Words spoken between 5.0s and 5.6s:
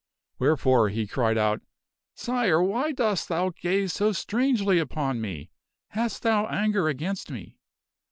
me?